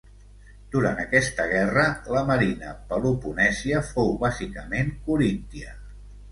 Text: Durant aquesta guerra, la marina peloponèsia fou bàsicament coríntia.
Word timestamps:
Durant 0.75 1.01
aquesta 1.03 1.45
guerra, 1.51 1.83
la 2.15 2.25
marina 2.31 2.73
peloponèsia 2.95 3.85
fou 3.93 4.13
bàsicament 4.27 4.93
coríntia. 5.11 5.81